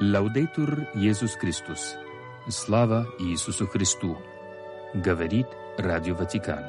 Лаудейтур 0.00 0.86
Иисус 0.94 1.32
Христос. 1.32 1.96
Слава 2.48 3.08
Иисусу 3.18 3.66
Христу. 3.66 4.16
Говорит 4.94 5.48
Радио 5.76 6.14
Ватикан. 6.14 6.62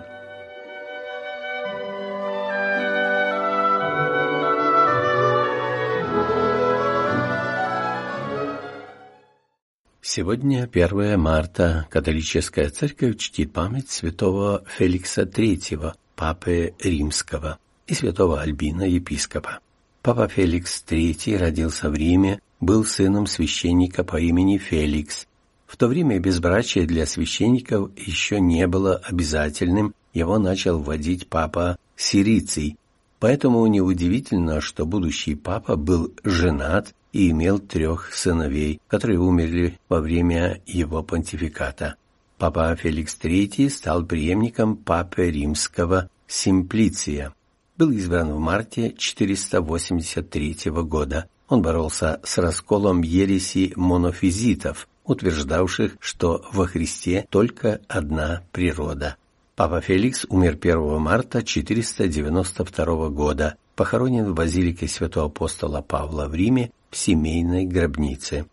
Сегодня 10.01 10.63
1 10.63 11.19
марта. 11.19 11.85
Католическая 11.91 12.71
церковь 12.71 13.17
чтит 13.17 13.53
память 13.53 13.91
святого 13.91 14.63
Феликса 14.65 15.21
III, 15.21 15.93
папы 16.15 16.73
римского, 16.79 17.59
и 17.85 17.93
святого 17.93 18.41
Альбина, 18.41 18.89
епископа. 18.89 19.59
Папа 20.01 20.27
Феликс 20.27 20.83
III 20.87 21.37
родился 21.37 21.91
в 21.91 21.93
Риме, 21.93 22.39
был 22.59 22.85
сыном 22.85 23.25
священника 23.27 24.03
по 24.03 24.19
имени 24.19 24.57
Феликс. 24.57 25.27
В 25.65 25.77
то 25.77 25.87
время 25.87 26.19
безбрачие 26.19 26.85
для 26.85 27.05
священников 27.05 27.91
еще 27.95 28.39
не 28.39 28.67
было 28.67 28.95
обязательным, 28.95 29.93
его 30.13 30.39
начал 30.39 30.79
вводить 30.79 31.27
папа 31.27 31.77
Сириций. 31.95 32.77
Поэтому 33.19 33.65
неудивительно, 33.67 34.61
что 34.61 34.85
будущий 34.85 35.35
папа 35.35 35.75
был 35.75 36.13
женат 36.23 36.95
и 37.11 37.29
имел 37.31 37.59
трех 37.59 38.13
сыновей, 38.13 38.81
которые 38.87 39.19
умерли 39.19 39.77
во 39.89 39.99
время 39.99 40.61
его 40.65 41.03
понтификата. 41.03 41.95
Папа 42.37 42.75
Феликс 42.75 43.17
III 43.21 43.69
стал 43.69 44.05
преемником 44.05 44.77
папы 44.77 45.29
римского 45.29 46.09
Симплиция. 46.27 47.33
Был 47.77 47.91
избран 47.91 48.31
в 48.31 48.39
марте 48.39 48.93
483 48.97 50.71
года. 50.83 51.27
Он 51.49 51.63
боролся 51.63 52.21
с 52.23 52.37
расколом 52.37 53.01
ереси 53.01 53.73
монофизитов, 53.75 54.87
утверждавших, 55.03 55.97
что 55.99 56.45
во 56.53 56.67
Христе 56.67 57.25
только 57.29 57.81
одна 57.87 58.43
природа. 58.51 59.17
Папа 59.55 59.81
Феликс 59.81 60.25
умер 60.29 60.59
1 60.61 61.01
марта 61.01 61.43
492 61.43 63.09
года, 63.09 63.55
похоронен 63.75 64.25
в 64.25 64.35
базилике 64.35 64.87
святого 64.87 65.25
апостола 65.25 65.81
Павла 65.81 66.27
в 66.27 66.35
Риме 66.35 66.71
в 66.91 66.97
семейной 66.97 67.65
гробнице. 67.65 68.45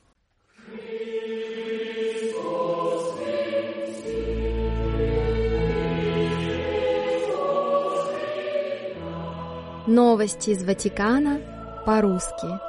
Новости 9.87 10.51
из 10.51 10.65
Ватикана 10.65 11.41
по-русски. 11.85 12.66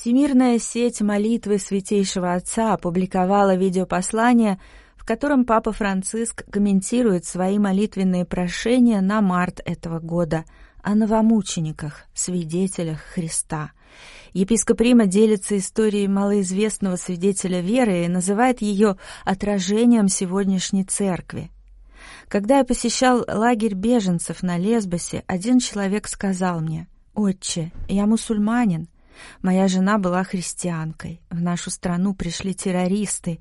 Всемирная 0.00 0.58
сеть 0.58 1.02
молитвы 1.02 1.58
Святейшего 1.58 2.32
Отца 2.32 2.72
опубликовала 2.72 3.54
видеопослание, 3.54 4.58
в 4.96 5.04
котором 5.04 5.44
Папа 5.44 5.72
Франциск 5.72 6.42
комментирует 6.50 7.26
свои 7.26 7.58
молитвенные 7.58 8.24
прошения 8.24 9.02
на 9.02 9.20
март 9.20 9.60
этого 9.62 10.00
года 10.00 10.46
о 10.82 10.94
новомучениках, 10.94 12.06
свидетелях 12.14 13.00
Христа. 13.00 13.72
Епископ 14.32 14.80
Рима 14.80 15.04
делится 15.04 15.58
историей 15.58 16.08
малоизвестного 16.08 16.96
свидетеля 16.96 17.60
веры 17.60 18.06
и 18.06 18.08
называет 18.08 18.62
ее 18.62 18.96
отражением 19.26 20.08
сегодняшней 20.08 20.84
церкви. 20.84 21.50
Когда 22.30 22.58
я 22.58 22.64
посещал 22.64 23.24
лагерь 23.26 23.74
беженцев 23.74 24.44
на 24.44 24.56
Лесбосе, 24.56 25.24
один 25.26 25.58
человек 25.58 26.06
сказал 26.06 26.60
мне, 26.60 26.86
«Отче, 27.12 27.72
я 27.88 28.06
мусульманин, 28.06 28.88
Моя 29.42 29.68
жена 29.68 29.98
была 29.98 30.22
христианкой. 30.24 31.20
В 31.28 31.42
нашу 31.42 31.70
страну 31.70 32.14
пришли 32.14 32.54
террористы, 32.54 33.40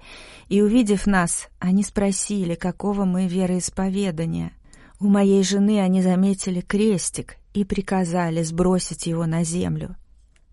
и, 0.50 0.62
увидев 0.62 1.06
нас, 1.06 1.48
они 1.60 1.84
спросили, 1.84 2.56
какого 2.56 3.06
мы 3.06 3.28
вероисповедания. 3.28 4.52
У 5.00 5.08
моей 5.08 5.42
жены 5.44 5.80
они 5.80 6.02
заметили 6.02 6.60
крестик 6.60 7.38
и 7.54 7.64
приказали 7.64 8.44
сбросить 8.44 9.06
его 9.06 9.26
на 9.26 9.46
землю. 9.46 9.96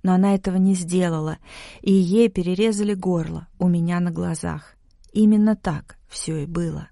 Но 0.05 0.13
она 0.13 0.37
этого 0.37 0.59
не 0.59 0.75
сделала, 0.75 1.39
и 1.81 1.93
ей 1.93 2.29
перерезали 2.29 2.95
горло 2.95 3.49
у 3.59 3.67
меня 3.67 3.99
на 3.99 4.13
глазах. 4.13 4.77
Именно 5.13 5.57
так 5.57 5.97
все 6.09 6.45
и 6.45 6.47
было. 6.47 6.89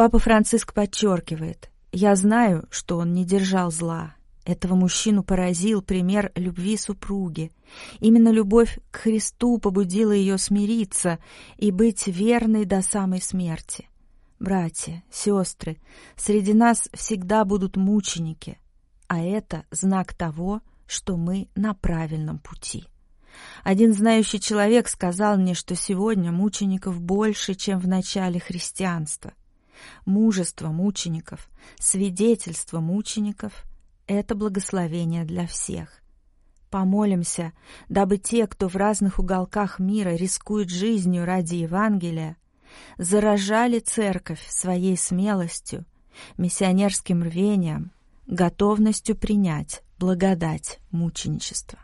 Папа 0.00 0.18
Франциск 0.18 0.72
подчеркивает, 0.72 1.70
«Я 1.92 2.16
знаю, 2.16 2.66
что 2.70 2.96
он 2.96 3.12
не 3.12 3.26
держал 3.26 3.70
зла, 3.70 4.14
этого 4.46 4.74
мужчину 4.74 5.22
поразил 5.22 5.82
пример 5.82 6.32
любви 6.36 6.78
супруги. 6.78 7.52
Именно 7.98 8.30
любовь 8.30 8.78
к 8.90 9.00
Христу 9.00 9.58
побудила 9.58 10.12
ее 10.12 10.38
смириться 10.38 11.18
и 11.58 11.70
быть 11.70 12.06
верной 12.06 12.64
до 12.64 12.80
самой 12.80 13.20
смерти. 13.20 13.90
Братья, 14.38 15.04
сестры, 15.12 15.76
среди 16.16 16.54
нас 16.54 16.88
всегда 16.94 17.44
будут 17.44 17.76
мученики, 17.76 18.58
а 19.06 19.22
это 19.22 19.66
знак 19.70 20.14
того, 20.14 20.62
что 20.86 21.18
мы 21.18 21.48
на 21.54 21.74
правильном 21.74 22.38
пути. 22.38 22.86
Один 23.64 23.92
знающий 23.92 24.40
человек 24.40 24.88
сказал 24.88 25.36
мне, 25.36 25.52
что 25.52 25.74
сегодня 25.74 26.32
мучеников 26.32 26.98
больше, 26.98 27.54
чем 27.54 27.78
в 27.78 27.86
начале 27.86 28.40
христианства. 28.40 29.34
Мужество 30.04 30.68
мучеников, 30.68 31.48
свидетельство 31.78 32.80
мучеников— 32.80 33.64
это 34.06 34.34
благословение 34.34 35.24
для 35.24 35.46
всех. 35.46 36.00
Помолимся, 36.70 37.52
дабы 37.88 38.18
те, 38.18 38.46
кто 38.46 38.68
в 38.68 38.76
разных 38.76 39.18
уголках 39.18 39.78
мира 39.78 40.10
рискует 40.10 40.70
жизнью 40.70 41.24
ради 41.24 41.56
Евангелия, 41.56 42.36
заражали 42.96 43.80
церковь 43.80 44.46
своей 44.48 44.96
смелостью, 44.96 45.84
миссионерским 46.38 47.22
рвением, 47.22 47.92
готовностью 48.26 49.16
принять 49.16 49.82
благодать 49.98 50.78
мученичества. 50.90 51.78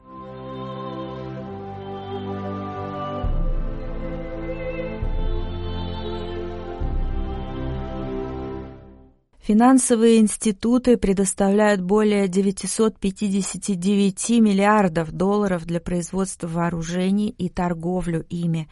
Финансовые 9.47 10.19
институты 10.19 10.97
предоставляют 10.97 11.81
более 11.81 12.27
959 12.27 14.31
миллиардов 14.41 15.13
долларов 15.13 15.65
для 15.65 15.79
производства 15.79 16.49
вооружений 16.49 17.29
и 17.29 17.49
торговлю 17.49 18.27
ими. 18.29 18.69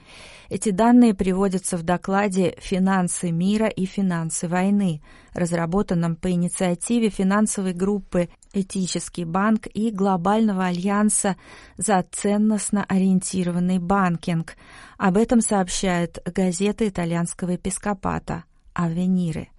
Эти 0.49 0.71
данные 0.71 1.15
приводятся 1.15 1.77
в 1.77 1.85
докладе 1.85 2.57
«Финансы 2.59 3.31
мира 3.31 3.69
и 3.69 3.85
финансы 3.85 4.49
войны», 4.49 5.01
разработанном 5.33 6.17
по 6.17 6.33
инициативе 6.33 7.09
финансовой 7.09 7.73
группы 7.73 8.29
«Этический 8.53 9.25
банк» 9.25 9.69
и 9.73 9.93
Глобального 9.93 10.65
альянса 10.65 11.37
за 11.77 12.05
ценностно 12.11 12.85
ориентированный 12.89 13.79
банкинг. 13.79 14.57
Об 14.99 15.19
этом 15.19 15.41
сообщает 15.41 16.19
газета 16.35 16.89
итальянского 16.89 17.51
епископата 17.51 18.43
«Авениры». 18.73 19.51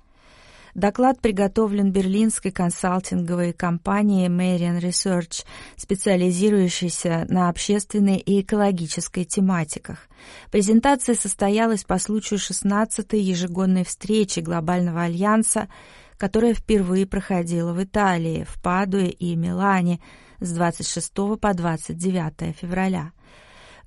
Доклад 0.76 1.22
приготовлен 1.22 1.94
берлинской 1.94 2.52
консалтинговой 2.52 3.54
компанией 3.54 4.28
Marian 4.28 4.82
Research, 4.82 5.46
специализирующейся 5.78 7.26
на 7.30 7.48
общественной 7.48 8.18
и 8.18 8.42
экологической 8.42 9.24
тематиках. 9.24 10.10
Презентация 10.52 11.16
состоялась 11.16 11.86
по 11.86 11.98
случаю 11.98 12.40
16-й 12.40 13.18
ежегодной 13.18 13.86
встречи 13.86 14.42
Глобального 14.42 15.04
альянса, 15.04 15.70
которая 16.18 16.54
впервые 16.54 17.06
проходила 17.06 17.72
в 17.72 17.82
Италии, 17.82 18.46
в 18.46 18.62
Падуе 18.62 19.10
и 19.10 19.34
Милане 19.38 20.02
с 20.42 20.52
26 20.52 21.14
по 21.40 21.54
29 21.54 22.54
февраля. 22.54 23.14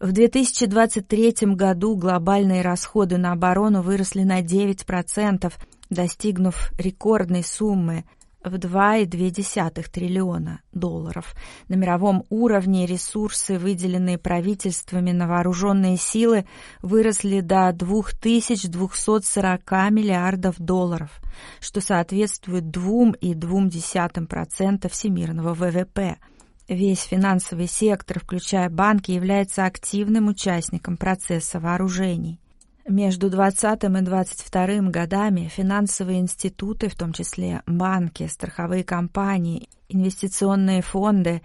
В 0.00 0.12
2023 0.12 1.54
году 1.54 1.96
глобальные 1.96 2.62
расходы 2.62 3.18
на 3.18 3.32
оборону 3.32 3.82
выросли 3.82 4.22
на 4.22 4.40
9%, 4.40 5.52
достигнув 5.90 6.70
рекордной 6.78 7.42
суммы 7.42 8.04
в 8.44 8.54
2,2 8.54 9.90
триллиона 9.90 10.60
долларов. 10.72 11.34
На 11.68 11.74
мировом 11.74 12.24
уровне 12.30 12.86
ресурсы, 12.86 13.58
выделенные 13.58 14.16
правительствами 14.18 15.10
на 15.12 15.26
вооруженные 15.26 15.96
силы, 15.96 16.44
выросли 16.80 17.40
до 17.40 17.72
2240 17.72 19.72
миллиардов 19.90 20.54
долларов, 20.58 21.10
что 21.60 21.80
соответствует 21.80 22.64
2,2% 22.64 24.88
всемирного 24.88 25.54
ВВП. 25.54 26.18
Весь 26.68 27.02
финансовый 27.02 27.66
сектор, 27.66 28.20
включая 28.20 28.68
банки, 28.68 29.10
является 29.10 29.64
активным 29.64 30.28
участником 30.28 30.98
процесса 30.98 31.60
вооружений. 31.60 32.38
Между 32.88 33.28
20 33.28 33.84
и 33.84 33.86
22 33.86 34.88
годами 34.88 35.50
финансовые 35.54 36.20
институты, 36.20 36.88
в 36.88 36.94
том 36.94 37.12
числе 37.12 37.60
банки, 37.66 38.26
страховые 38.26 38.82
компании, 38.82 39.68
инвестиционные 39.90 40.80
фонды, 40.80 41.42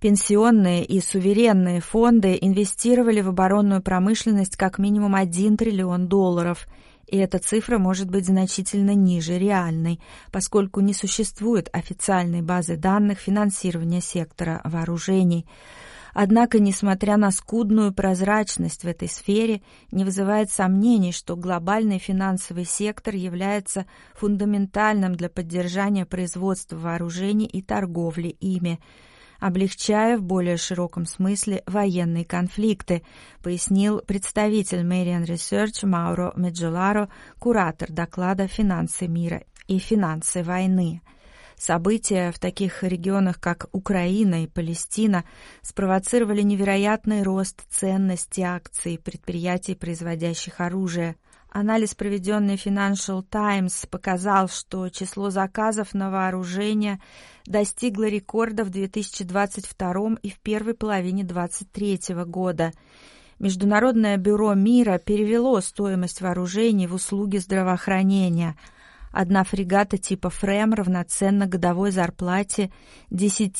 пенсионные 0.00 0.84
и 0.84 1.00
суверенные 1.00 1.80
фонды 1.80 2.36
инвестировали 2.40 3.20
в 3.20 3.28
оборонную 3.28 3.80
промышленность 3.80 4.56
как 4.56 4.80
минимум 4.80 5.14
1 5.14 5.56
триллион 5.56 6.08
долларов, 6.08 6.66
и 7.06 7.16
эта 7.16 7.38
цифра 7.38 7.78
может 7.78 8.10
быть 8.10 8.26
значительно 8.26 8.92
ниже 8.92 9.38
реальной, 9.38 10.00
поскольку 10.32 10.80
не 10.80 10.94
существует 10.94 11.68
официальной 11.72 12.42
базы 12.42 12.76
данных 12.76 13.20
финансирования 13.20 14.00
сектора 14.00 14.62
вооружений– 14.64 15.46
Однако, 16.18 16.60
несмотря 16.60 17.18
на 17.18 17.30
скудную 17.30 17.92
прозрачность 17.92 18.84
в 18.84 18.88
этой 18.88 19.06
сфере, 19.06 19.60
не 19.92 20.02
вызывает 20.02 20.50
сомнений, 20.50 21.12
что 21.12 21.36
глобальный 21.36 21.98
финансовый 21.98 22.64
сектор 22.64 23.14
является 23.14 23.84
фундаментальным 24.14 25.14
для 25.14 25.28
поддержания 25.28 26.06
производства 26.06 26.76
вооружений 26.76 27.44
и 27.44 27.60
торговли 27.60 28.28
ими, 28.28 28.80
облегчая 29.40 30.16
в 30.16 30.22
более 30.22 30.56
широком 30.56 31.04
смысле 31.04 31.62
военные 31.66 32.24
конфликты, 32.24 33.02
пояснил 33.42 33.98
представитель 33.98 34.86
Marian 34.86 35.26
Research 35.26 35.84
Мауро 35.84 36.32
Меджоларо, 36.34 37.10
куратор 37.38 37.92
доклада 37.92 38.48
«Финансы 38.48 39.06
мира 39.06 39.42
и 39.66 39.76
финансы 39.78 40.42
войны». 40.42 41.02
События 41.58 42.32
в 42.32 42.38
таких 42.38 42.82
регионах, 42.82 43.40
как 43.40 43.68
Украина 43.72 44.44
и 44.44 44.46
Палестина, 44.46 45.24
спровоцировали 45.62 46.42
невероятный 46.42 47.22
рост 47.22 47.64
ценности 47.70 48.42
акций 48.42 49.00
предприятий, 49.02 49.74
производящих 49.74 50.60
оружие. 50.60 51.16
Анализ, 51.48 51.94
проведенный 51.94 52.56
Financial 52.56 53.22
Times, 53.22 53.86
показал, 53.88 54.48
что 54.48 54.90
число 54.90 55.30
заказов 55.30 55.94
на 55.94 56.10
вооружение 56.10 57.00
достигло 57.46 58.04
рекорда 58.04 58.62
в 58.62 58.68
2022 58.68 60.18
и 60.22 60.28
в 60.28 60.38
первой 60.40 60.74
половине 60.74 61.24
2023 61.24 62.24
года. 62.26 62.72
Международное 63.38 64.18
бюро 64.18 64.52
мира 64.52 64.98
перевело 64.98 65.60
стоимость 65.60 66.20
вооружений 66.20 66.86
в 66.86 66.92
услуги 66.92 67.38
здравоохранения– 67.38 68.56
Одна 69.18 69.44
фрегата 69.44 69.96
типа 69.96 70.28
«Фрем» 70.28 70.74
равноценна 70.74 71.46
годовой 71.46 71.90
зарплате 71.90 72.70
10 73.10 73.56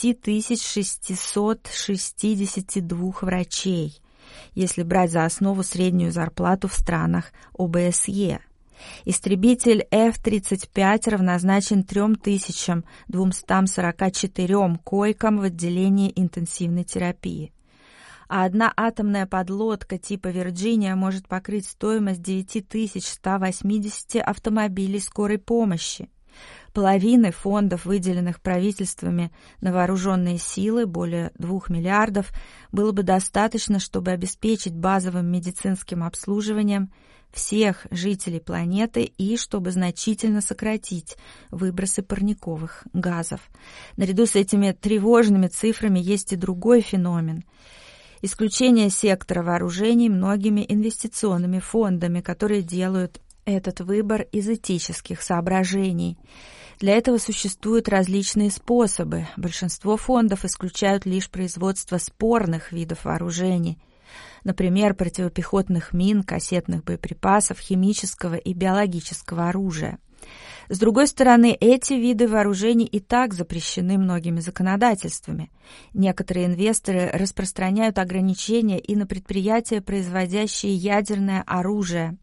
662 1.73 3.12
врачей, 3.23 3.99
если 4.55 4.82
брать 4.82 5.12
за 5.12 5.25
основу 5.25 5.62
среднюю 5.62 6.12
зарплату 6.12 6.69
в 6.69 6.75
странах 6.75 7.32
ОБСЕ. 7.58 8.41
Истребитель 9.06 9.87
F-35 9.91 11.11
равнозначен 11.11 11.85
3244 11.85 14.79
койкам 14.85 15.38
в 15.38 15.43
отделении 15.44 16.12
интенсивной 16.14 16.85
терапии 16.85 17.50
а 18.28 18.44
одна 18.44 18.73
атомная 18.76 19.26
подлодка 19.26 19.99
типа 19.99 20.28
«Вирджиния» 20.28 20.94
может 20.96 21.28
покрыть 21.28 21.67
стоимость 21.67 22.23
9180 22.23 24.17
автомобилей 24.17 25.00
скорой 25.00 25.38
помощи. 25.38 26.08
Половины 26.73 27.32
фондов, 27.32 27.87
выделенных 27.87 28.43
правительствами 28.43 29.32
на 29.62 29.73
вооруженные 29.73 30.38
силы, 30.38 30.87
более 30.87 31.32
2 31.38 31.61
миллиардов, 31.69 32.31
было 32.73 32.93
бы 32.93 33.02
достаточно, 33.02 33.78
чтобы 33.78 34.11
обеспечить 34.11 34.75
базовым 34.75 35.26
медицинским 35.26 36.05
обслуживанием 36.05 36.93
всех 37.32 37.87
жителей 37.90 38.40
планеты 38.40 39.05
и 39.05 39.38
чтобы 39.38 39.70
значительно 39.70 40.43
сократить 40.43 41.17
выбросы 41.50 42.02
парниковых 42.02 42.84
газов. 42.93 43.40
Наряду 43.96 44.26
с 44.26 44.34
этими 44.34 44.73
тревожными 44.73 45.46
цифрами 45.46 45.99
есть 45.99 46.32
и 46.32 46.37
другой 46.37 46.82
феномен– 46.82 47.44
исключение 48.23 48.91
сектора 48.91 49.43
вооружений 49.43 50.09
многими 50.09 50.65
инвестиционными 50.69 51.59
фондами, 51.59 52.21
которые 52.21 52.63
делают 52.63 53.21
этот 53.45 53.81
выбор 53.81 54.23
из 54.33 54.49
этических 54.49 55.23
соображений. 55.23 56.19
Для 56.79 56.97
этого 56.97 57.17
существуют 57.19 57.89
различные 57.89 58.51
способы. 58.51 59.27
Большинство 59.37 59.97
фондов 59.97 60.45
исключают 60.45 61.07
лишь 61.07 61.31
производство 61.31 61.97
спорных 61.97 62.73
видов 62.73 63.05
вооружений, 63.05 63.79
например, 64.45 64.95
противопехотных 64.95 65.93
мин, 65.93 66.23
кассетных 66.23 66.85
боеприпасов, 66.85 67.59
химического 67.61 68.35
и 68.35 68.53
биологического 68.53 69.49
оружия. 69.49 69.99
С 70.69 70.78
другой 70.78 71.06
стороны, 71.06 71.56
эти 71.58 71.93
виды 71.94 72.26
вооружений 72.26 72.87
и 72.87 72.99
так 72.99 73.34
запрещены 73.34 73.99
многими 73.99 74.40
законодательствами. 74.40 75.50
Некоторые 75.94 76.46
инвесторы 76.46 77.11
распространяют 77.12 77.99
ограничения 77.99 78.78
и 78.78 78.96
на 78.96 79.06
предприятия, 79.06 79.81
производящие 79.81 80.75
ядерное 80.75 81.43
оружие, 81.46 82.17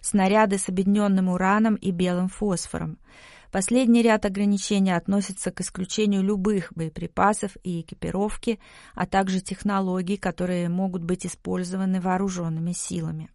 снаряды 0.00 0.58
с 0.58 0.68
объединенным 0.68 1.28
ураном 1.28 1.76
и 1.76 1.92
белым 1.92 2.28
фосфором. 2.28 2.98
Последний 3.52 4.02
ряд 4.02 4.26
ограничений 4.26 4.92
относится 4.92 5.50
к 5.50 5.60
исключению 5.60 6.22
любых 6.22 6.72
боеприпасов 6.74 7.56
и 7.64 7.80
экипировки, 7.80 8.60
а 8.94 9.06
также 9.06 9.40
технологий, 9.40 10.16
которые 10.16 10.68
могут 10.68 11.02
быть 11.02 11.26
использованы 11.26 12.00
вооруженными 12.00 12.72
силами. 12.72 13.28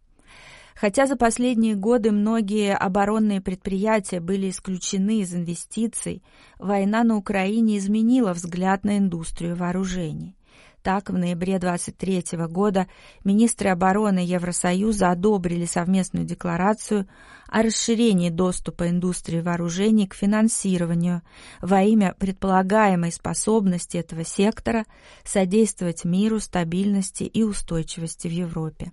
Хотя 0.78 1.06
за 1.06 1.16
последние 1.16 1.74
годы 1.74 2.10
многие 2.10 2.76
оборонные 2.76 3.40
предприятия 3.40 4.20
были 4.20 4.50
исключены 4.50 5.20
из 5.20 5.34
инвестиций, 5.34 6.22
война 6.58 7.02
на 7.02 7.16
Украине 7.16 7.78
изменила 7.78 8.34
взгляд 8.34 8.84
на 8.84 8.98
индустрию 8.98 9.56
вооружений. 9.56 10.36
Так, 10.82 11.08
в 11.10 11.14
ноябре 11.14 11.58
23 11.58 12.24
года 12.48 12.86
министры 13.24 13.70
обороны 13.70 14.18
Евросоюза 14.18 15.10
одобрили 15.10 15.64
совместную 15.64 16.26
декларацию 16.26 17.08
о 17.48 17.62
расширении 17.62 18.28
доступа 18.28 18.90
индустрии 18.90 19.40
вооружений 19.40 20.06
к 20.06 20.14
финансированию 20.14 21.22
во 21.60 21.82
имя 21.82 22.14
предполагаемой 22.18 23.10
способности 23.10 23.96
этого 23.96 24.24
сектора 24.24 24.84
содействовать 25.24 26.04
миру, 26.04 26.38
стабильности 26.38 27.24
и 27.24 27.42
устойчивости 27.42 28.28
в 28.28 28.32
Европе. 28.32 28.92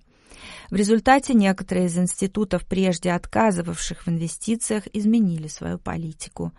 В 0.69 0.75
результате 0.75 1.33
некоторые 1.33 1.87
из 1.87 1.97
институтов, 1.97 2.65
прежде 2.65 3.11
отказывавших 3.11 4.05
в 4.05 4.09
инвестициях, 4.09 4.83
изменили 4.93 5.47
свою 5.47 5.77
политику. 5.77 6.51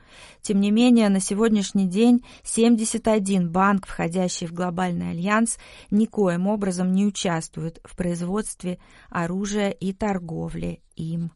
Тем 0.42 0.60
не 0.60 0.70
менее, 0.70 1.08
на 1.08 1.20
сегодняшний 1.20 1.86
день 1.86 2.24
71 2.44 3.50
банк, 3.50 3.86
входящий 3.86 4.46
в 4.46 4.52
глобальный 4.52 5.10
альянс, 5.10 5.58
никоим 5.90 6.46
образом 6.46 6.92
не 6.92 7.06
участвует 7.06 7.80
в 7.84 7.96
производстве 7.96 8.78
оружия 9.10 9.70
и 9.70 9.92
торговле 9.92 10.80
им. 10.96 11.32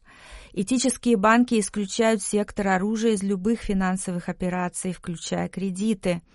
Этические 0.53 1.17
банки 1.17 1.59
исключают 1.59 2.21
сектор 2.21 2.69
оружия 2.69 3.11
из 3.11 3.23
любых 3.23 3.59
финансовых 3.61 4.29
операций, 4.29 4.93
включая 4.93 5.47
кредиты– 5.47 6.21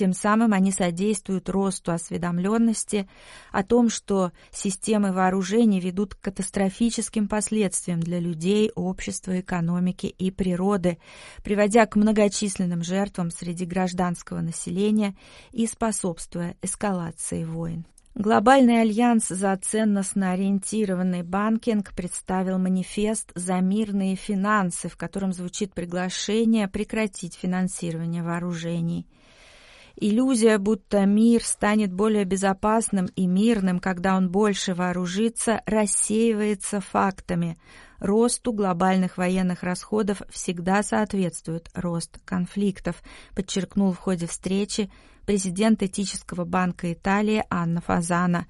тем 0.00 0.14
самым 0.14 0.54
они 0.54 0.72
содействуют 0.72 1.50
росту 1.50 1.92
осведомленности 1.92 3.06
о 3.52 3.62
том, 3.62 3.90
что 3.90 4.32
системы 4.50 5.12
вооружений 5.12 5.78
ведут 5.78 6.14
к 6.14 6.20
катастрофическим 6.22 7.28
последствиям 7.28 8.00
для 8.00 8.18
людей, 8.18 8.72
общества, 8.74 9.38
экономики 9.38 10.06
и 10.06 10.30
природы, 10.30 10.96
приводя 11.44 11.84
к 11.84 11.96
многочисленным 11.96 12.82
жертвам 12.82 13.30
среди 13.30 13.66
гражданского 13.66 14.40
населения 14.40 15.14
и 15.52 15.66
способствуя 15.66 16.56
эскалации 16.62 17.44
войн. 17.44 17.84
Глобальный 18.14 18.80
альянс 18.80 19.28
за 19.28 19.54
ценностно 19.58 20.32
ориентированный 20.32 21.22
банкинг 21.22 21.94
представил 21.94 22.56
манифест 22.56 23.32
«За 23.34 23.60
мирные 23.60 24.16
финансы», 24.16 24.88
в 24.88 24.96
котором 24.96 25.34
звучит 25.34 25.74
приглашение 25.74 26.68
прекратить 26.68 27.34
финансирование 27.34 28.22
вооружений– 28.22 29.06
Иллюзия, 30.02 30.56
будто 30.56 31.04
мир 31.04 31.44
станет 31.44 31.92
более 31.92 32.24
безопасным 32.24 33.06
и 33.16 33.26
мирным, 33.26 33.80
когда 33.80 34.16
он 34.16 34.30
больше 34.30 34.74
вооружится, 34.74 35.60
рассеивается 35.66 36.80
фактами. 36.80 37.58
Росту 37.98 38.54
глобальных 38.54 39.18
военных 39.18 39.62
расходов 39.62 40.22
всегда 40.30 40.82
соответствует 40.82 41.68
рост 41.74 42.18
конфликтов, 42.24 43.02
подчеркнул 43.34 43.92
в 43.92 43.98
ходе 43.98 44.26
встречи 44.26 44.90
президент 45.26 45.82
Этического 45.82 46.46
банка 46.46 46.90
Италии 46.94 47.44
Анна 47.50 47.82
Фазана. 47.82 48.46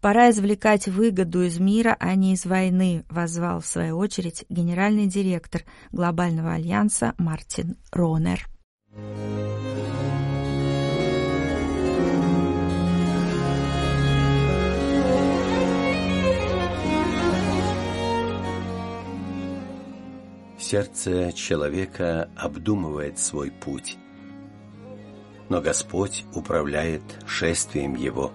«Пора 0.00 0.30
извлекать 0.30 0.88
выгоду 0.88 1.44
из 1.44 1.60
мира, 1.60 1.96
а 2.00 2.16
не 2.16 2.32
из 2.32 2.44
войны», 2.44 3.04
возвал 3.08 3.60
в 3.60 3.66
свою 3.66 3.98
очередь 3.98 4.44
генеральный 4.48 5.06
директор 5.06 5.62
Глобального 5.92 6.54
альянса 6.54 7.14
Мартин 7.18 7.76
Ронер. 7.92 8.48
Сердце 20.70 21.32
человека 21.32 22.28
обдумывает 22.36 23.18
свой 23.18 23.50
путь, 23.50 23.96
но 25.48 25.62
Господь 25.62 26.26
управляет 26.34 27.00
шествием 27.26 27.94
его. 27.94 28.34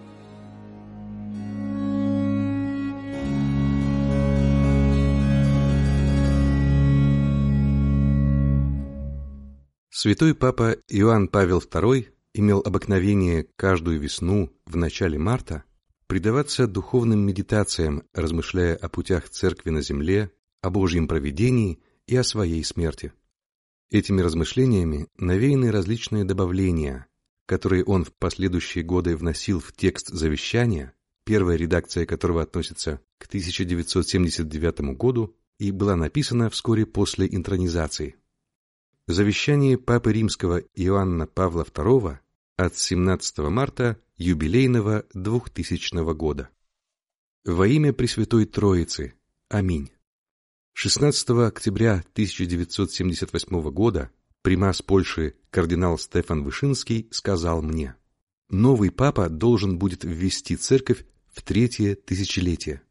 Святой 9.92 10.34
Папа 10.34 10.76
Иоанн 10.88 11.28
Павел 11.28 11.60
II 11.60 12.08
имел 12.34 12.64
обыкновение 12.66 13.46
каждую 13.56 14.00
весну 14.00 14.52
в 14.66 14.76
начале 14.76 15.20
марта 15.20 15.66
предаваться 16.08 16.66
духовным 16.66 17.20
медитациям, 17.20 18.02
размышляя 18.12 18.76
о 18.76 18.90
путях 18.90 19.30
Церкви 19.30 19.70
на 19.70 19.84
земле, 19.84 20.32
о 20.62 20.72
Божьем 20.72 21.08
провидении 21.08 21.80
и 22.08 22.16
о 22.16 22.24
своей 22.24 22.64
смерти. 22.64 23.14
Этими 23.90 24.22
размышлениями 24.22 25.08
навеяны 25.18 25.72
различные 25.72 26.26
добавления, 26.26 27.08
которые 27.46 27.84
он 27.84 28.04
в 28.04 28.14
последующие 28.14 28.84
годы 28.84 29.16
вносил 29.16 29.60
в 29.60 29.72
текст 29.74 30.08
завещания, 30.08 30.94
первая 31.26 31.58
редакция 31.58 32.06
которого 32.06 32.42
относится 32.42 33.00
к 33.18 33.28
1979 33.28 34.96
году 34.98 35.36
и 35.60 35.72
была 35.72 35.96
написана 35.96 36.50
вскоре 36.50 36.86
после 36.86 37.28
интронизации. 37.28 38.16
Завещание 39.08 39.78
Папы 39.78 40.14
Римского 40.14 40.60
Иоанна 40.76 41.28
Павла 41.28 41.64
II 41.64 42.18
от 42.58 42.78
17 42.78 43.38
марта 43.50 44.00
юбилейного 44.18 45.06
2000 45.14 46.14
года. 46.14 46.50
Во 47.46 47.68
имя 47.68 47.92
Пресвятой 47.92 48.46
Троицы. 48.46 49.14
Аминь. 49.50 49.93
16 50.76 51.30
октября 51.30 52.04
1978 52.14 53.70
года 53.70 54.10
примас 54.42 54.82
Польши 54.82 55.36
кардинал 55.52 56.00
Стефан 56.00 56.44
Вышинский 56.44 57.08
сказал 57.12 57.62
мне, 57.62 57.96
«Новый 58.50 58.92
папа 58.92 59.30
должен 59.30 59.78
будет 59.78 60.04
ввести 60.04 60.58
церковь 60.58 61.06
в 61.32 61.44
третье 61.44 61.96
тысячелетие». 61.96 62.82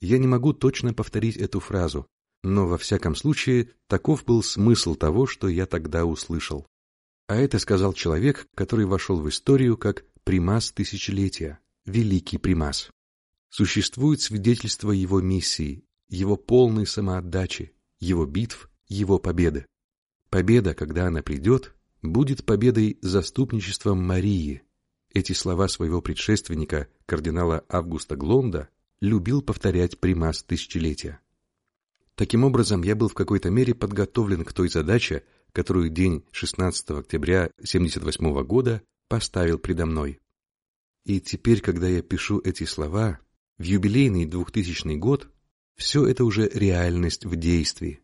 Я 0.00 0.18
не 0.18 0.26
могу 0.26 0.54
точно 0.54 0.94
повторить 0.94 1.36
эту 1.36 1.60
фразу, 1.60 2.06
но 2.42 2.66
во 2.66 2.78
всяком 2.78 3.14
случае 3.14 3.72
таков 3.88 4.24
был 4.24 4.42
смысл 4.42 4.94
того, 4.94 5.26
что 5.26 5.48
я 5.48 5.66
тогда 5.66 6.06
услышал. 6.06 6.66
А 7.26 7.36
это 7.36 7.58
сказал 7.58 7.92
человек, 7.92 8.46
который 8.54 8.86
вошел 8.86 9.20
в 9.20 9.28
историю 9.28 9.76
как 9.76 10.04
примас 10.24 10.72
тысячелетия, 10.72 11.58
великий 11.84 12.38
примас. 12.38 12.90
Существует 13.50 14.22
свидетельство 14.22 14.92
его 14.92 15.20
миссии, 15.20 15.84
его 16.08 16.36
полной 16.36 16.86
самоотдачи, 16.86 17.72
его 18.00 18.26
битв, 18.26 18.70
его 18.88 19.18
победы. 19.18 19.66
Победа, 20.30 20.74
когда 20.74 21.06
она 21.06 21.22
придет, 21.22 21.74
будет 22.02 22.44
победой 22.44 22.98
заступничеством 23.02 24.04
Марии. 24.04 24.62
Эти 25.12 25.32
слова 25.32 25.68
своего 25.68 26.02
предшественника, 26.02 26.88
кардинала 27.06 27.64
Августа 27.68 28.16
Глонда, 28.16 28.68
любил 29.00 29.42
повторять 29.42 29.98
примас 29.98 30.42
тысячелетия. 30.42 31.20
Таким 32.14 32.44
образом, 32.44 32.82
я 32.82 32.94
был 32.94 33.08
в 33.08 33.14
какой-то 33.14 33.48
мере 33.48 33.74
подготовлен 33.74 34.44
к 34.44 34.52
той 34.52 34.68
задаче, 34.68 35.24
которую 35.52 35.88
день 35.88 36.24
16 36.32 36.90
октября 36.90 37.44
1978 37.58 38.42
года 38.44 38.82
поставил 39.08 39.58
предо 39.58 39.86
мной. 39.86 40.20
И 41.04 41.20
теперь, 41.20 41.60
когда 41.60 41.88
я 41.88 42.02
пишу 42.02 42.40
эти 42.44 42.64
слова, 42.64 43.18
в 43.56 43.62
юбилейный 43.62 44.26
2000 44.26 44.96
год, 44.96 45.28
все 45.78 46.04
это 46.06 46.24
уже 46.24 46.48
реальность 46.48 47.24
в 47.24 47.36
действии. 47.36 48.00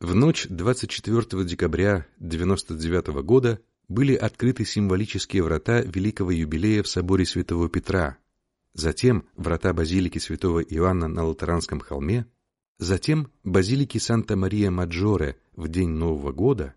В 0.00 0.14
ночь 0.14 0.46
24 0.48 1.44
декабря 1.44 2.06
1999 2.18 3.24
года 3.24 3.60
были 3.88 4.14
открыты 4.14 4.64
символические 4.64 5.42
врата 5.42 5.80
Великого 5.80 6.30
Юбилея 6.30 6.82
в 6.82 6.88
соборе 6.88 7.26
Святого 7.26 7.68
Петра, 7.68 8.18
затем 8.72 9.26
врата 9.36 9.72
базилики 9.72 10.18
Святого 10.18 10.60
Иоанна 10.60 11.08
на 11.08 11.24
Латеранском 11.24 11.80
холме, 11.80 12.26
затем 12.78 13.32
базилики 13.42 13.98
Санта-Мария-Маджоре 13.98 15.36
в 15.56 15.68
день 15.68 15.90
Нового 15.90 16.32
года 16.32 16.74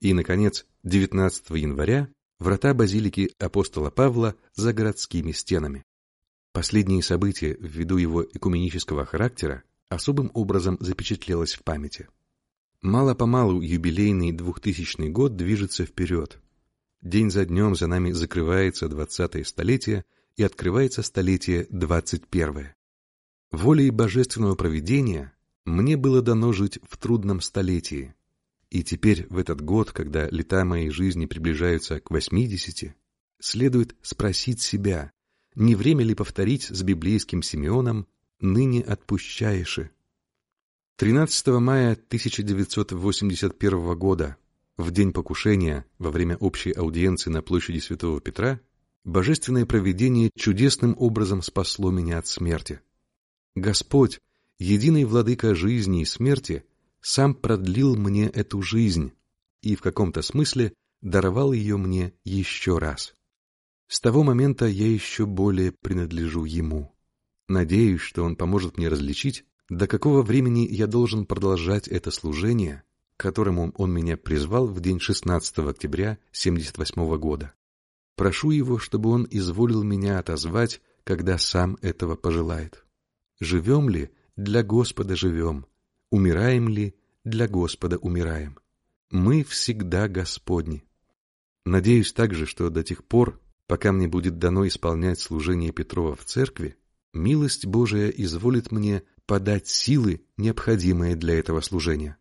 и, 0.00 0.12
наконец, 0.14 0.66
19 0.82 1.50
января 1.50 2.08
врата 2.40 2.74
базилики 2.74 3.30
апостола 3.38 3.90
Павла 3.90 4.34
за 4.54 4.72
городскими 4.72 5.32
стенами. 5.32 5.84
Последние 6.54 7.02
события, 7.02 7.56
ввиду 7.58 7.96
его 7.96 8.24
экуменического 8.24 9.04
характера, 9.04 9.64
особым 9.88 10.30
образом 10.34 10.76
запечатлелось 10.78 11.54
в 11.54 11.64
памяти. 11.64 12.06
Мало-помалу 12.80 13.60
юбилейный 13.60 14.30
2000 14.30 15.08
год 15.08 15.34
движется 15.34 15.84
вперед. 15.84 16.38
День 17.02 17.32
за 17.32 17.44
днем 17.44 17.74
за 17.74 17.88
нами 17.88 18.12
закрывается 18.12 18.86
20-е 18.86 19.44
столетие 19.44 20.04
и 20.36 20.44
открывается 20.44 21.02
столетие 21.02 21.66
21-е. 21.72 22.76
Волей 23.50 23.90
божественного 23.90 24.54
провидения 24.54 25.32
мне 25.64 25.96
было 25.96 26.22
дано 26.22 26.52
жить 26.52 26.78
в 26.88 26.98
трудном 26.98 27.40
столетии. 27.40 28.14
И 28.70 28.84
теперь, 28.84 29.26
в 29.28 29.38
этот 29.38 29.60
год, 29.60 29.90
когда 29.90 30.28
лета 30.28 30.64
моей 30.64 30.90
жизни 30.90 31.26
приближаются 31.26 31.98
к 31.98 32.12
80, 32.12 32.94
следует 33.40 33.96
спросить 34.02 34.60
себя, 34.60 35.10
не 35.54 35.74
время 35.74 36.04
ли 36.04 36.14
повторить 36.14 36.64
с 36.64 36.82
библейским 36.82 37.42
Симеоном 37.42 38.06
«ныне 38.40 38.82
отпущаешь». 38.82 39.80
13 40.96 41.46
мая 41.60 41.92
1981 41.92 43.98
года, 43.98 44.36
в 44.76 44.90
день 44.90 45.12
покушения, 45.12 45.86
во 45.98 46.10
время 46.10 46.36
общей 46.36 46.72
аудиенции 46.72 47.30
на 47.30 47.42
площади 47.42 47.78
Святого 47.78 48.20
Петра, 48.20 48.60
божественное 49.04 49.66
провидение 49.66 50.30
чудесным 50.36 50.94
образом 50.98 51.42
спасло 51.42 51.90
меня 51.90 52.18
от 52.18 52.26
смерти. 52.26 52.80
Господь, 53.54 54.20
единый 54.58 55.04
владыка 55.04 55.54
жизни 55.54 56.02
и 56.02 56.04
смерти, 56.04 56.64
сам 57.00 57.34
продлил 57.34 57.96
мне 57.96 58.28
эту 58.28 58.62
жизнь 58.62 59.12
и 59.62 59.76
в 59.76 59.82
каком-то 59.82 60.22
смысле 60.22 60.72
даровал 61.00 61.52
ее 61.52 61.76
мне 61.76 62.12
еще 62.24 62.78
раз. 62.78 63.14
С 63.86 64.00
того 64.00 64.22
момента 64.22 64.66
я 64.66 64.90
еще 64.90 65.26
более 65.26 65.72
принадлежу 65.72 66.44
ему. 66.44 66.94
Надеюсь, 67.48 68.00
что 68.00 68.24
он 68.24 68.36
поможет 68.36 68.78
мне 68.78 68.88
различить, 68.88 69.44
до 69.68 69.86
какого 69.86 70.22
времени 70.22 70.66
я 70.70 70.86
должен 70.86 71.26
продолжать 71.26 71.88
это 71.88 72.10
служение, 72.10 72.82
к 73.16 73.20
которому 73.20 73.72
он 73.76 73.92
меня 73.92 74.16
призвал 74.16 74.66
в 74.66 74.80
день 74.80 75.00
16 75.00 75.58
октября 75.58 76.18
78 76.32 77.16
года. 77.18 77.54
Прошу 78.16 78.50
его, 78.50 78.78
чтобы 78.78 79.10
он 79.10 79.26
изволил 79.30 79.82
меня 79.82 80.18
отозвать, 80.18 80.80
когда 81.02 81.36
сам 81.38 81.76
этого 81.82 82.16
пожелает. 82.16 82.84
Живем 83.40 83.88
ли, 83.88 84.10
для 84.36 84.62
Господа 84.62 85.16
живем, 85.16 85.66
умираем 86.10 86.68
ли, 86.68 86.94
для 87.24 87.48
Господа 87.48 87.98
умираем. 87.98 88.58
Мы 89.10 89.44
всегда 89.44 90.08
Господни. 90.08 90.84
Надеюсь 91.64 92.12
также, 92.12 92.46
что 92.46 92.68
до 92.70 92.82
тех 92.82 93.04
пор, 93.04 93.40
пока 93.66 93.92
мне 93.92 94.08
будет 94.08 94.38
дано 94.38 94.66
исполнять 94.66 95.20
служение 95.20 95.72
Петрова 95.72 96.14
в 96.16 96.24
церкви, 96.24 96.76
милость 97.12 97.66
Божия 97.66 98.08
изволит 98.08 98.72
мне 98.72 99.02
подать 99.26 99.68
силы, 99.68 100.24
необходимые 100.36 101.16
для 101.16 101.38
этого 101.38 101.60
служения. 101.60 102.18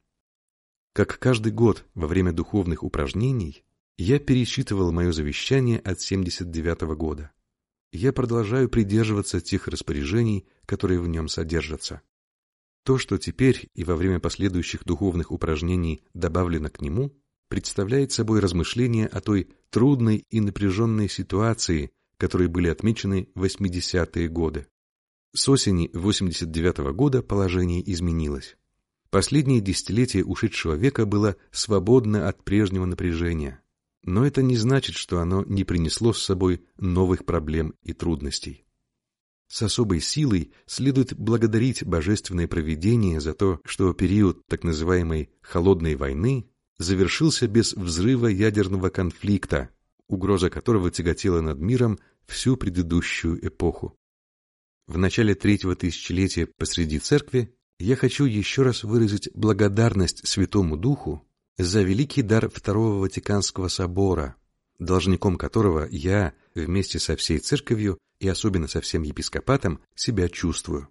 Как 0.94 1.20
каждый 1.20 1.52
год 1.52 1.86
во 1.96 2.08
время 2.08 2.32
духовных 2.32 2.84
упражнений, 2.84 3.64
я 3.98 4.20
перечитывал 4.20 4.92
мое 4.92 5.12
завещание 5.12 5.80
от 5.80 6.02
79 6.02 6.84
-го 6.84 6.96
года 6.96 7.32
я 7.94 8.12
продолжаю 8.12 8.70
придерживаться 8.70 9.40
тех 9.40 9.68
распоряжений, 9.68 10.48
которые 10.66 11.00
в 11.00 11.08
нем 11.08 11.28
содержатся. 11.28 12.02
То, 12.84 12.98
что 12.98 13.18
теперь 13.20 13.70
и 13.76 13.84
во 13.84 13.96
время 13.96 14.20
последующих 14.20 14.84
духовных 14.84 15.32
упражнений 15.32 16.04
добавлено 16.14 16.70
к 16.70 16.82
нему, 16.82 17.16
представляет 17.50 18.12
собой 18.12 18.40
размышления 18.40 19.06
о 19.06 19.22
той 19.22 19.54
трудной 19.74 20.28
и 20.30 20.40
напряженной 20.40 21.10
ситуации, 21.10 21.90
которые 22.18 22.48
были 22.48 22.68
отмечены 22.68 23.28
в 23.34 23.44
80-е 23.44 24.28
годы. 24.28 24.68
С 25.34 25.50
осени 25.50 25.90
89 25.94 26.78
-го 26.78 26.94
года 26.94 27.24
положение 27.24 27.82
изменилось. 27.92 28.56
Последнее 29.10 29.62
десятилетие 29.62 30.26
ушедшего 30.26 30.76
века 30.76 31.08
было 31.08 31.38
свободно 31.52 32.28
от 32.30 32.44
прежнего 32.44 32.86
напряжения. 32.86 33.64
Но 34.04 34.28
это 34.28 34.44
не 34.44 34.58
значит, 34.58 34.96
что 34.96 35.20
оно 35.20 35.44
не 35.44 35.64
принесло 35.64 36.14
с 36.14 36.22
собой 36.22 36.62
новых 36.78 37.26
проблем 37.26 37.74
и 37.82 37.94
трудностей. 37.94 38.66
С 39.48 39.64
особой 39.64 40.02
силой 40.02 40.52
следует 40.68 41.16
благодарить 41.18 41.84
божественное 41.84 42.48
провидение 42.48 43.20
за 43.20 43.34
то, 43.34 43.60
что 43.66 43.92
период 43.94 44.46
так 44.48 44.64
называемой 44.64 45.32
«холодной 45.42 45.96
войны» 45.96 46.53
завершился 46.84 47.48
без 47.48 47.74
взрыва 47.74 48.28
ядерного 48.28 48.90
конфликта, 48.90 49.70
угроза 50.08 50.50
которого 50.50 50.92
тяготела 50.92 51.42
над 51.42 51.60
миром 51.60 52.00
всю 52.28 52.58
предыдущую 52.58 53.46
эпоху. 53.46 53.98
В 54.88 54.98
начале 54.98 55.34
третьего 55.34 55.76
тысячелетия 55.76 56.46
посреди 56.46 57.00
церкви 57.00 57.56
я 57.80 57.96
хочу 57.96 58.26
еще 58.26 58.64
раз 58.64 58.84
выразить 58.84 59.30
благодарность 59.34 60.28
Святому 60.28 60.78
Духу 60.78 61.26
за 61.58 61.82
великий 61.82 62.22
дар 62.22 62.50
Второго 62.50 63.00
Ватиканского 63.00 63.68
собора, 63.68 64.36
должником 64.80 65.38
которого 65.38 65.88
я 65.90 66.34
вместе 66.54 67.00
со 67.00 67.16
всей 67.16 67.40
церковью 67.40 67.98
и 68.20 68.28
особенно 68.28 68.68
со 68.68 68.82
всем 68.82 69.04
епископатом 69.04 69.80
себя 69.96 70.30
чувствую. 70.30 70.90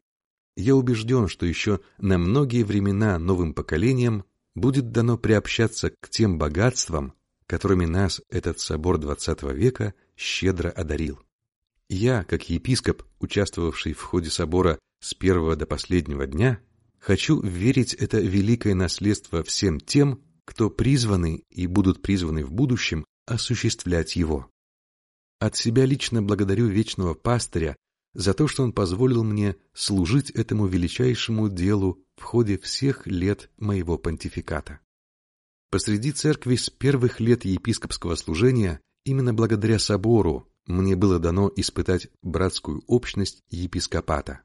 Я 0.57 0.75
убежден, 0.75 1.29
что 1.29 1.47
еще 1.47 1.81
на 1.99 2.19
многие 2.19 2.63
времена 2.63 3.19
новым 3.19 3.55
поколениям 3.55 4.25
будет 4.55 4.93
дано 4.93 5.19
приобщаться 5.19 5.91
к 5.91 6.09
тем 6.09 6.39
богатствам, 6.39 7.15
которыми 7.47 7.87
нас 7.87 8.21
этот 8.29 8.61
собор 8.61 8.99
XX 8.99 9.55
века 9.55 9.95
щедро 10.17 10.71
одарил. 10.71 11.21
Я, 11.89 12.25
как 12.25 12.49
епископ, 12.49 13.03
участвовавший 13.21 13.93
в 13.93 14.01
ходе 14.01 14.31
собора 14.31 14.79
с 15.01 15.15
первого 15.15 15.57
до 15.57 15.67
последнего 15.67 16.27
дня, 16.27 16.61
хочу 16.99 17.41
верить 17.41 17.95
это 17.95 18.19
великое 18.21 18.75
наследство 18.75 19.43
всем 19.43 19.81
тем, 19.81 20.23
кто 20.45 20.71
призваны 20.71 21.45
и 21.51 21.67
будут 21.67 22.03
призваны 22.03 22.45
в 22.45 22.53
будущем 22.53 23.05
осуществлять 23.27 24.17
его. 24.17 24.49
От 25.39 25.57
себя 25.57 25.85
лично 25.85 26.23
благодарю 26.23 26.67
вечного 26.67 27.15
пастыря 27.15 27.77
за 28.15 28.35
то, 28.35 28.47
что 28.49 28.63
он 28.63 28.73
позволил 28.73 29.25
мне 29.25 29.57
служить 29.73 30.31
этому 30.31 30.67
величайшему 30.67 31.49
делу 31.49 32.05
в 32.17 32.23
ходе 32.23 32.59
всех 32.59 33.07
лет 33.07 33.51
моего 33.59 33.99
понтификата. 33.99 34.81
Посреди 35.71 36.13
церкви 36.13 36.57
с 36.57 36.69
первых 36.69 37.21
лет 37.21 37.45
епископского 37.45 38.15
служения, 38.15 38.81
именно 39.05 39.33
благодаря 39.33 39.79
собору, 39.79 40.49
мне 40.67 40.95
было 40.97 41.19
дано 41.19 41.51
испытать 41.57 42.09
братскую 42.23 42.85
общность 42.87 43.41
епископата. 43.49 44.43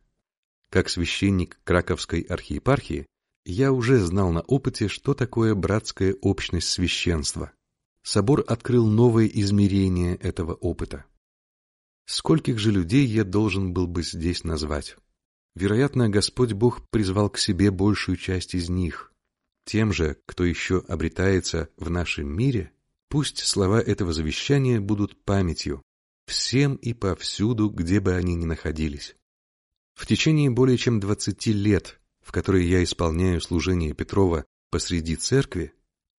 Как 0.69 0.89
священник 0.89 1.59
Краковской 1.63 2.21
архиепархии, 2.21 3.05
я 3.45 3.71
уже 3.71 3.99
знал 3.99 4.31
на 4.31 4.41
опыте, 4.41 4.87
что 4.87 5.13
такое 5.13 5.55
братская 5.55 6.15
общность 6.21 6.69
священства. 6.69 7.51
Собор 8.03 8.43
открыл 8.47 8.87
новое 8.87 9.27
измерение 9.27 10.15
этого 10.15 10.53
опыта. 10.53 11.05
Скольких 12.07 12.57
же 12.57 12.71
людей 12.71 13.05
я 13.05 13.25
должен 13.25 13.73
был 13.73 13.85
бы 13.85 14.01
здесь 14.01 14.45
назвать? 14.45 14.95
Вероятно, 15.55 16.09
Господь 16.09 16.53
Бог 16.53 16.87
призвал 16.89 17.29
к 17.29 17.37
себе 17.37 17.69
большую 17.69 18.15
часть 18.15 18.55
из 18.55 18.69
них. 18.69 19.11
Тем 19.65 19.91
же, 19.91 20.17
кто 20.25 20.45
еще 20.45 20.79
обретается 20.87 21.69
в 21.75 21.89
нашем 21.89 22.29
мире, 22.29 22.71
пусть 23.09 23.39
слова 23.39 23.81
этого 23.81 24.13
завещания 24.13 24.79
будут 24.79 25.21
памятью 25.25 25.81
всем 26.25 26.75
и 26.75 26.93
повсюду, 26.93 27.69
где 27.69 27.99
бы 27.99 28.13
они 28.13 28.35
ни 28.35 28.45
находились. 28.45 29.15
В 29.93 30.05
течение 30.05 30.49
более 30.49 30.77
чем 30.77 31.01
двадцати 31.01 31.51
лет, 31.51 31.99
в 32.21 32.31
которые 32.31 32.69
я 32.69 32.83
исполняю 32.83 33.41
служение 33.41 33.93
Петрова 33.93 34.45
посреди 34.69 35.17
церкви, 35.17 35.73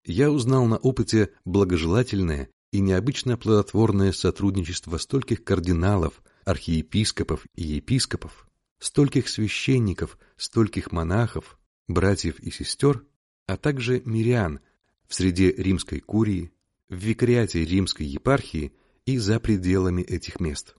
я 0.05 0.31
узнал 0.31 0.67
на 0.67 0.77
опыте 0.77 1.33
благожелательное 1.45 2.51
и 2.71 2.81
необычно 2.81 3.37
плодотворное 3.37 4.13
сотрудничество 4.13 4.99
стольких 4.99 5.45
кардиналов, 5.45 6.23
архиепископов 6.45 7.47
и 7.55 7.65
епископов, 7.65 8.49
стольких 8.79 9.29
священников, 9.29 10.19
стольких 10.37 10.93
монахов, 10.93 11.59
братьев 11.87 12.39
и 12.41 12.51
сестер, 12.51 13.05
а 13.47 13.57
также 13.57 14.03
мирян 14.05 14.61
в 15.07 15.15
среде 15.15 15.53
римской 15.53 16.01
курии, 16.01 16.53
в 16.89 16.97
викариате 16.97 17.65
римской 17.65 18.07
епархии 18.07 18.73
и 19.07 19.19
за 19.19 19.41
пределами 19.41 20.03
этих 20.03 20.41
мест. 20.41 20.75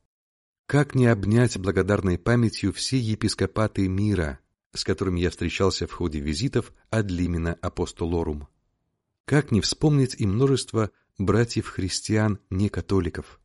Как 0.67 0.93
не 0.93 1.07
обнять 1.07 1.57
благодарной 1.57 2.19
памятью 2.19 2.71
все 2.73 2.99
епископаты 2.99 3.87
мира, 3.87 4.39
с 4.73 4.83
которыми 4.83 5.19
я 5.19 5.31
встречался 5.31 5.87
в 5.87 5.91
ходе 5.91 6.19
визитов 6.19 6.73
limina 6.91 7.59
apostolorum? 7.59 8.45
Как 9.25 9.51
не 9.51 9.61
вспомнить 9.61 10.15
и 10.19 10.27
множество 10.27 10.91
братьев-христиан 11.19 12.39
некатоликов, 12.49 13.39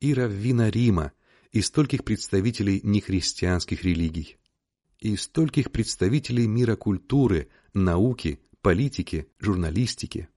и 0.00 0.14
раввина 0.14 0.70
Рима, 0.70 1.12
и 1.52 1.60
стольких 1.60 2.04
представителей 2.04 2.80
нехристианских 2.82 3.84
религий, 3.84 4.38
и 4.98 5.16
стольких 5.16 5.70
представителей 5.70 6.46
мира 6.46 6.74
культуры, 6.76 7.48
науки, 7.74 8.40
политики, 8.60 9.28
журналистики. 9.38 10.28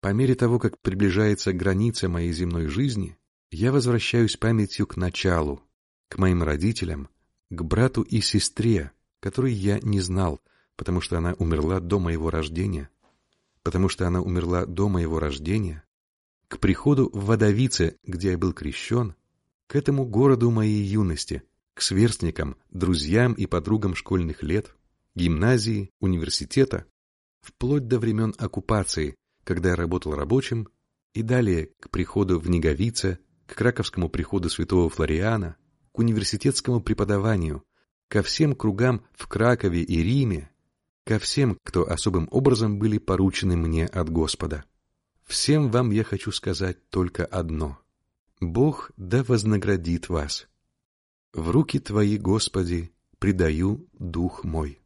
По 0.00 0.12
мере 0.12 0.34
того, 0.34 0.58
как 0.58 0.78
приближается 0.80 1.52
граница 1.52 2.08
моей 2.08 2.32
земной 2.32 2.66
жизни, 2.66 3.16
я 3.50 3.72
возвращаюсь 3.72 4.36
памятью 4.36 4.86
к 4.86 4.96
началу, 4.96 5.62
к 6.08 6.18
моим 6.18 6.42
родителям, 6.42 7.08
к 7.50 7.62
брату 7.62 8.02
и 8.02 8.20
сестре, 8.20 8.92
которой 9.20 9.52
я 9.52 9.80
не 9.80 10.00
знал, 10.00 10.40
потому 10.76 11.00
что 11.00 11.16
она 11.18 11.32
умерла 11.34 11.80
до 11.80 11.98
моего 11.98 12.30
рождения, 12.30 12.90
потому 13.62 13.88
что 13.88 14.06
она 14.06 14.20
умерла 14.20 14.66
до 14.66 14.88
моего 14.88 15.18
рождения, 15.18 15.82
к 16.48 16.58
приходу 16.58 17.10
в 17.12 17.26
Водовице, 17.26 17.98
где 18.04 18.32
я 18.32 18.38
был 18.38 18.52
крещен, 18.52 19.14
к 19.66 19.76
этому 19.76 20.06
городу 20.06 20.50
моей 20.50 20.82
юности, 20.82 21.42
к 21.74 21.82
сверстникам, 21.82 22.56
друзьям 22.70 23.34
и 23.34 23.46
подругам 23.46 23.94
школьных 23.94 24.42
лет, 24.42 24.74
гимназии, 25.14 25.90
университета, 26.00 26.86
вплоть 27.42 27.86
до 27.86 27.98
времен 27.98 28.34
оккупации, 28.38 29.14
когда 29.44 29.70
я 29.70 29.76
работал 29.76 30.14
рабочим, 30.14 30.68
и 31.12 31.22
далее 31.22 31.70
к 31.80 31.90
приходу 31.90 32.38
в 32.38 32.48
Неговице, 32.48 33.18
к 33.46 33.54
краковскому 33.54 34.08
приходу 34.08 34.48
святого 34.48 34.88
Флориана, 34.88 35.56
к 35.92 35.98
университетскому 35.98 36.80
преподаванию, 36.80 37.62
ко 38.08 38.22
всем 38.22 38.54
кругам 38.54 39.04
в 39.12 39.26
Кракове 39.26 39.82
и 39.82 40.02
Риме, 40.02 40.50
ко 41.04 41.18
всем, 41.18 41.58
кто 41.64 41.88
особым 41.88 42.28
образом 42.30 42.78
были 42.78 42.98
поручены 42.98 43.56
мне 43.56 43.86
от 43.86 44.10
Господа. 44.10 44.64
Всем 45.28 45.70
вам 45.70 45.90
я 45.90 46.04
хочу 46.04 46.32
сказать 46.32 46.88
только 46.88 47.26
одно. 47.26 47.78
Бог 48.40 48.92
да 48.96 49.22
вознаградит 49.22 50.08
вас. 50.08 50.48
В 51.34 51.50
руки 51.50 51.78
Твои, 51.78 52.16
Господи, 52.16 52.90
предаю 53.18 53.86
дух 53.92 54.42
мой. 54.42 54.80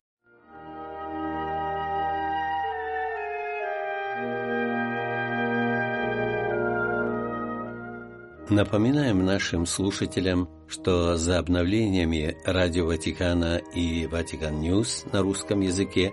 Напоминаем 8.51 9.25
нашим 9.25 9.65
слушателям, 9.65 10.51
что 10.67 11.17
за 11.17 11.39
обновлениями 11.39 12.37
Радио 12.45 12.87
Ватикана 12.87 13.59
и 13.77 14.09
Vatican 14.09 14.59
News 14.59 15.05
на 15.13 15.23
русском 15.23 15.61
языке 15.61 16.13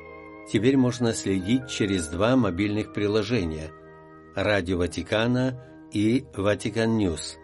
теперь 0.54 0.78
можно 0.78 1.14
следить 1.14 1.68
через 1.68 2.08
два 2.10 2.36
мобильных 2.36 2.94
приложения– 2.94 3.72
Радио 4.36 4.78
Ватикана 4.78 5.60
и 5.92 6.26
Vatican 6.36 6.98
News. 6.98 7.38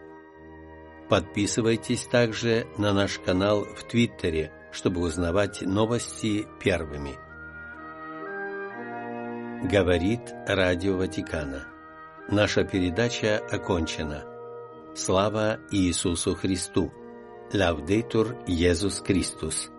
Подписывайтесь 1.09 2.05
также 2.05 2.67
на 2.77 2.93
наш 2.93 3.19
канал 3.19 3.65
в 3.65 3.83
Твиттере, 3.83 4.51
чтобы 4.71 5.01
узнавать 5.01 5.61
новости 5.61 6.45
первыми. 6.59 7.15
Говорит 9.67 10.21
Радио 10.47 10.97
Ватикана. 10.97 11.67
Наша 12.29 12.63
передача 12.63 13.37
окончена. 13.37 14.23
Слава 14.95 15.59
Иисусу 15.71 16.35
Христу! 16.35 16.91
Laudetur 17.53 18.37
Iesus 18.47 19.01
Christus! 19.05 19.69